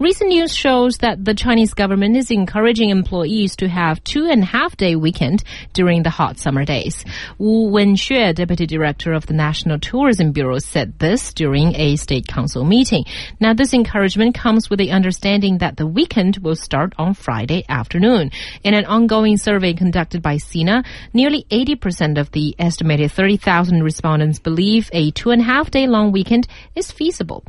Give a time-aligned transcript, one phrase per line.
[0.00, 4.46] Recent news shows that the Chinese government is encouraging employees to have two and a
[4.46, 5.42] half day weekend
[5.72, 7.02] during the hot summer days.
[7.38, 12.62] Wu Wenxue, deputy director of the National Tourism Bureau, said this during a state council
[12.62, 13.06] meeting.
[13.40, 18.32] Now, this encouragement comes with the understanding that the weekend will start on Friday afternoon.
[18.62, 24.90] In an ongoing survey conducted by SINA, nearly 80% of the estimated 30,000 respondents believe
[24.92, 27.44] a two and a half day long weekend is feasible.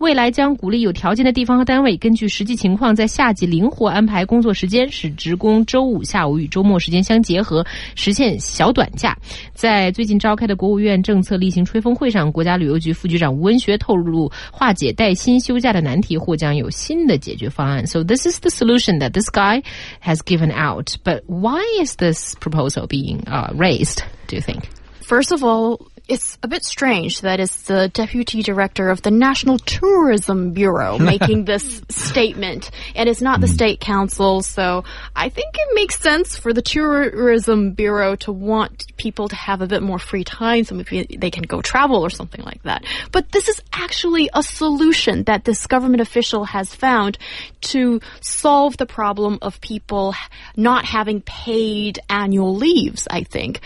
[0.00, 7.64] 未来将鼓励有条件的地方和单位 根据实际情况，在夏季灵活安排工作时间，使职工周五下午与周末时间相结合，
[7.94, 9.16] 实现小短假。
[9.54, 17.86] 在最近召开的国务院政策例行吹风会上，国家旅游局副局长吴文学透露，化解带薪休假的难题或将有新的解决方案。
[17.86, 19.62] So this is the solution that this guy
[20.02, 20.96] has given out.
[21.04, 24.02] But why is this proposal being uh, raised?
[24.26, 24.64] Do you think?
[25.02, 29.57] First of all, it's a bit strange that it's the deputy director of the National
[29.57, 33.53] Tourism Bureau making this statement, and it's not the hmm.
[33.53, 34.41] state council.
[34.41, 34.83] So
[35.15, 39.67] I think it makes sense for the Tourism Bureau to want people to have a
[39.67, 42.85] bit more free time, so maybe they can go travel or something like that.
[43.11, 47.17] But this is actually a solution that this government official has found
[47.61, 50.13] to solve the problem of people
[50.55, 53.61] not having paid annual leaves, I think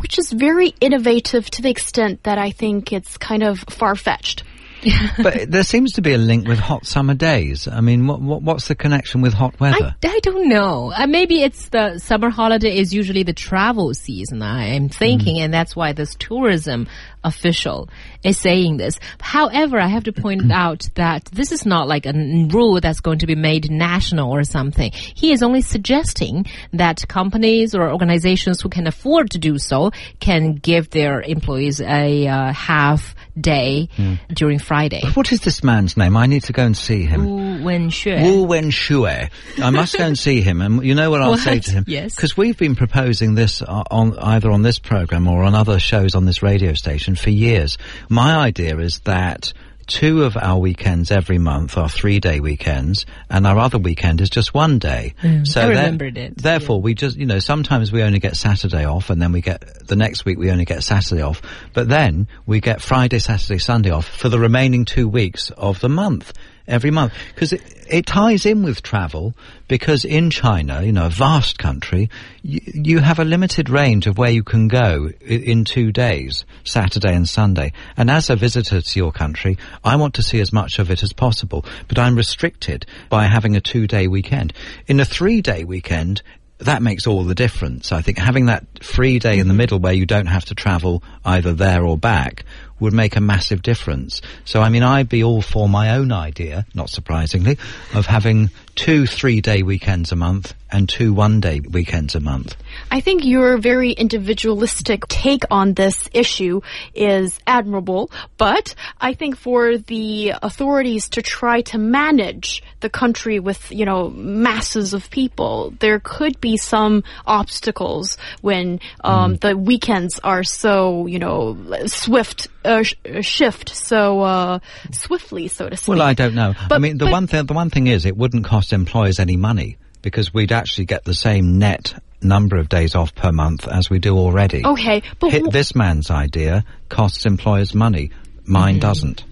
[0.00, 4.44] which is very innovative to the extent that I think it's kind of far fetched.
[5.22, 7.66] but there seems to be a link with hot summer days.
[7.68, 9.96] I mean, what, what what's the connection with hot weather?
[10.04, 10.92] I, I don't know.
[10.92, 14.42] Uh, maybe it's the summer holiday is usually the travel season.
[14.42, 16.86] I am thinking, and that's why this tourism
[17.24, 17.88] official
[18.22, 18.98] is saying this.
[19.20, 23.00] However, I have to point out that this is not like a n- rule that's
[23.00, 24.92] going to be made national or something.
[24.92, 30.54] He is only suggesting that companies or organizations who can afford to do so can
[30.54, 33.88] give their employees a uh, half day
[34.32, 35.02] during Friday.
[35.14, 36.16] What is this man's name?
[36.16, 37.24] I need to go and see him.
[37.24, 38.22] Wu Wenxue.
[38.22, 39.30] Wu Wenxue.
[39.62, 41.84] I must go and see him, and you know what I'll say to him?
[41.86, 42.14] Yes.
[42.14, 46.14] because we've been proposing this uh, on either on this program or on other shows
[46.14, 47.78] on this radio station for years.
[48.08, 49.52] My idea is that.
[49.88, 54.52] Two of our weekends every month are three-day weekends, and our other weekend is just
[54.52, 55.14] one day.
[55.22, 55.46] Mm.
[55.46, 59.08] so I there- it, Therefore, we just, you know, sometimes we only get Saturday off,
[59.08, 61.40] and then we get the next week we only get Saturday off.
[61.72, 65.88] But then we get Friday, Saturday, Sunday off for the remaining two weeks of the
[65.88, 66.34] month
[66.68, 69.34] every month because it, it ties in with travel
[69.66, 72.10] because in China, you know, a vast country,
[72.42, 76.44] you, you have a limited range of where you can go i- in two days,
[76.64, 77.72] Saturday and Sunday.
[77.96, 81.02] And as a visitor to your country, I want to see as much of it
[81.02, 84.52] as possible, but I'm restricted by having a two day weekend.
[84.86, 86.22] In a three day weekend,
[86.58, 87.92] that makes all the difference.
[87.92, 89.58] I think having that free day in the mm-hmm.
[89.58, 92.44] middle where you don't have to travel either there or back
[92.80, 94.20] would make a massive difference.
[94.44, 97.58] So, I mean, I'd be all for my own idea, not surprisingly,
[97.94, 102.54] of having two three day weekends a month and two one day weekends a month.
[102.90, 106.60] I think your very individualistic take on this issue
[106.94, 113.72] is admirable, but I think for the authorities to try to manage the country with,
[113.72, 120.44] you know, masses of people, there could be some obstacles when um, the weekends are
[120.44, 121.56] so, you know,
[121.86, 124.58] swift, uh, sh- shift so uh,
[124.92, 125.88] swiftly, so to speak.
[125.88, 126.54] Well, I don't know.
[126.70, 129.36] I mean, the but- one thing, the one thing is, it wouldn't cost employers any
[129.36, 133.88] money because we'd actually get the same net number of days off per month as
[133.90, 134.64] we do already.
[134.64, 138.10] Okay, but Hit this man's idea costs employers money.
[138.44, 138.80] Mine Mm-hmm.
[138.80, 139.24] doesn't.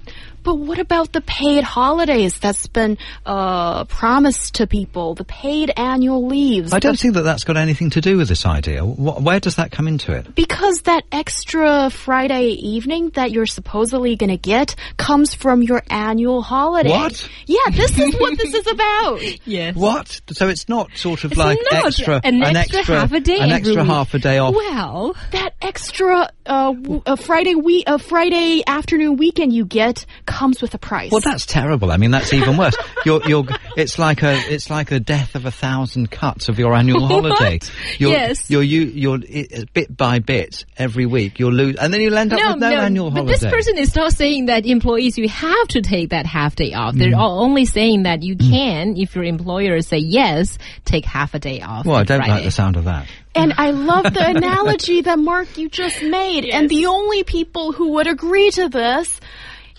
[0.47, 5.17] But what about the paid holidays that's been uh, promised to people?
[5.17, 6.73] The paid annual leaves.
[6.73, 8.83] I don't think that that's got anything to do with this idea.
[8.85, 10.33] Wh- where does that come into it?
[10.37, 16.43] because that extra Friday evening that you're supposedly going to get comes from your annual
[16.43, 16.91] holiday.
[16.91, 17.29] What?
[17.47, 19.21] Yeah, this is what this is about.
[19.49, 19.75] Yes.
[19.75, 20.21] What?
[20.31, 23.51] So it's not sort of It's like not extra, an extra half a day an
[23.51, 23.87] extra week.
[23.91, 24.55] half a day off.
[24.55, 30.36] Well, That extra uh, w- uh, Friday week, uh, Friday afternoon weekend you get comes
[30.63, 31.11] with a price.
[31.11, 31.91] Well, that's terrible.
[31.91, 32.75] I mean, that's even worse.
[33.05, 33.45] You're, you're,
[33.77, 37.61] it's like a, it's like a death of a thousand cuts of your annual holiday.
[37.99, 38.51] You're, Yes.
[38.51, 42.33] You're, you, you're, i- bit by bit, every week, you'll lose, and then you'll end
[42.33, 43.33] up with no, annual holiday.
[43.33, 46.73] but this person is not saying that employees you have to take that half day
[46.73, 46.95] off.
[46.95, 46.99] Mm.
[46.99, 51.39] They're all only saying that you can, if your employer say yes, take half a
[51.39, 51.87] day off.
[51.87, 53.07] well, I don't like the sound of that.
[53.37, 56.47] And I love the analogy that Mark you just made.
[56.47, 59.21] And the only people who would agree to this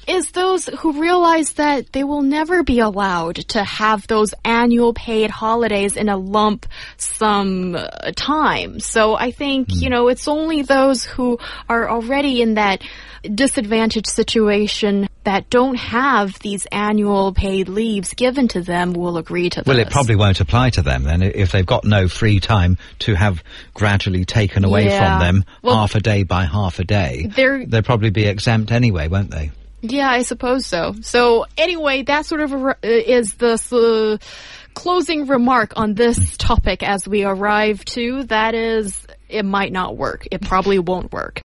[0.08, 5.30] is those who realize that they will never be allowed to have those annual paid
[5.30, 6.66] holidays in a lump
[6.98, 8.80] sum uh, time.
[8.80, 12.82] So I think, you know, it's only those who are already in that
[13.24, 19.60] disadvantaged situation that don't have these annual paid leaves given to them will agree to
[19.62, 19.68] this.
[19.68, 23.16] Well, it probably won't apply to them then if they've got no free time to
[23.16, 23.44] have
[23.74, 25.18] gradually taken away Yeah.
[25.20, 27.28] from them Well- half a day by half a day.
[27.36, 29.52] They're- They'll probably be exempt anyway, won't they?
[29.82, 30.96] Yeah, I suppose so.
[31.02, 34.26] So anyway, that sort of uh, is the uh,
[34.74, 38.24] closing remark on this topic as we arrive to.
[38.24, 40.28] That is, it might not work.
[40.32, 41.36] It probably won't work.